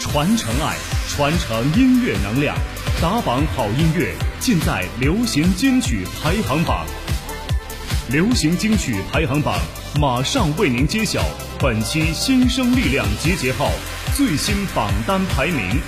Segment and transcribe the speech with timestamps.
[0.00, 0.76] 传承爱，
[1.08, 2.56] 传承音乐能量，
[3.02, 6.86] 打榜好音乐尽在流行金曲排行榜。
[8.08, 9.60] 流行金曲排行榜
[10.00, 11.22] 马上为您揭晓
[11.60, 13.70] 本期新生力量集结号
[14.16, 15.78] 最新榜单排名。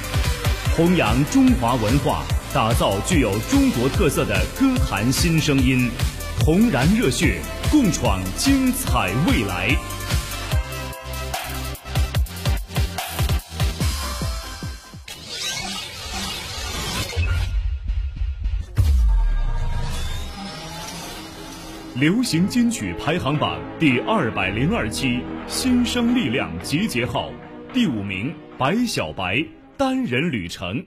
[0.77, 2.23] 弘扬中华文化，
[2.53, 5.91] 打造具有中国特色的歌坛新声音，
[6.45, 7.41] 红燃热血，
[7.71, 9.75] 共创精彩未来。
[21.95, 27.31] 流行金曲排行榜第二百零二期新生力量集结号
[27.75, 29.45] 第五名白小白
[29.77, 30.83] 单人旅程。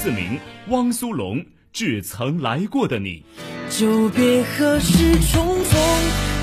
[0.00, 3.24] 四名，汪苏泷致曾来过的你。
[3.68, 4.94] 就别何时
[5.32, 5.80] 重逢，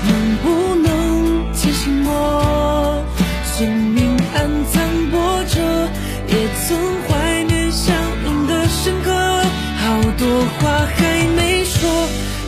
[0.06, 3.02] 能不能提醒我？
[3.56, 5.88] 生命暗藏波折，
[6.28, 6.36] 也
[6.68, 6.76] 曾
[7.08, 7.96] 怀念相
[8.26, 9.10] 拥的深刻。
[9.80, 11.88] 好多话还没说，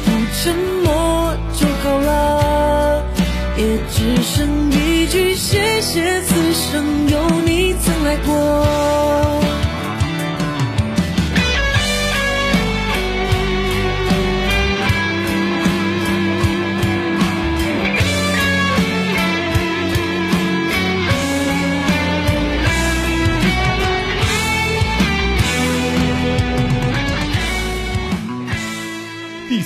[0.04, 0.10] 不
[0.42, 3.02] 沉默就好了。
[3.56, 8.28] 也只剩一句谢谢，此生有你曾来过。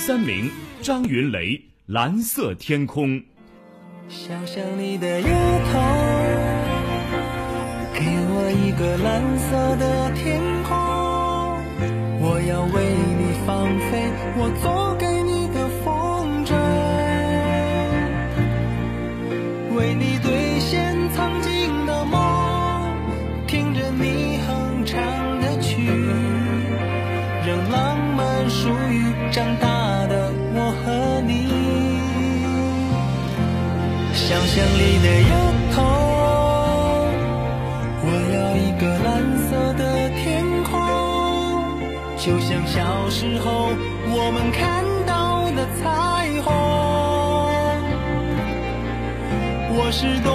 [0.05, 3.23] 三名张云雷蓝色天空。
[4.09, 5.79] 想象你的额头
[7.93, 10.75] 给我一个蓝色的天空。
[12.19, 12.83] 我要为
[13.17, 14.82] 你放飞我做
[34.15, 35.33] 想象里的丫
[35.73, 35.81] 头，
[38.05, 39.11] 我要一个蓝
[39.49, 40.23] 色的天
[40.63, 40.71] 空，
[42.17, 43.73] 就像小时候
[44.07, 45.83] 我们看到的彩
[46.41, 46.53] 虹。
[49.75, 50.31] 我是多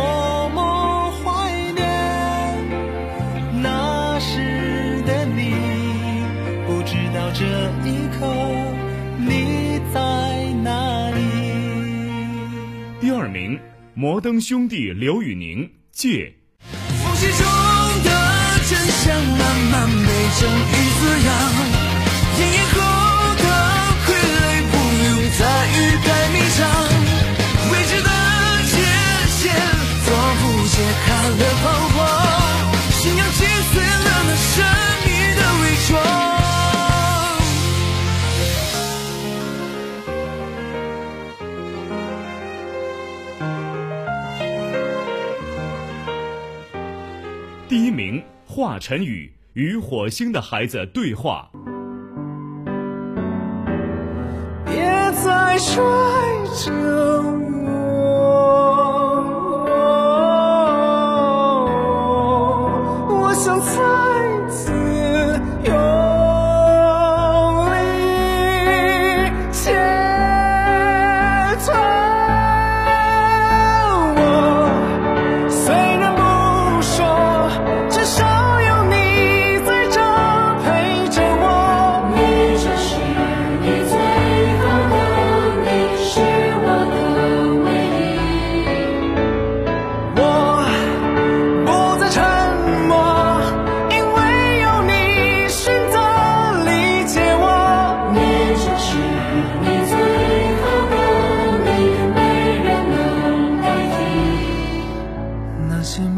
[13.09, 13.59] 第二名。
[13.95, 16.31] 摩登兄弟刘宇宁借。
[16.61, 17.41] 缝隙中
[18.05, 18.11] 的
[18.69, 19.41] 真相慢
[19.73, 20.09] 慢被
[20.39, 21.29] 正义滋养，
[22.39, 22.77] 炎炎后
[23.41, 23.45] 的
[24.05, 24.77] 傀儡不
[25.07, 25.09] 用
[25.39, 25.41] 再
[25.73, 26.61] 欲盖弥彰，
[27.73, 28.11] 未知的
[28.69, 28.77] 界
[29.41, 29.41] 限
[30.05, 30.77] 仿佛揭
[31.07, 31.65] 开了封
[48.47, 51.51] 华晨宇与火星的孩子对话。
[54.65, 54.77] 别
[55.15, 55.83] 再拽
[56.65, 57.23] 着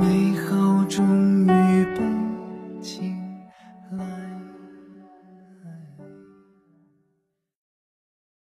[0.00, 2.19] 美好终于被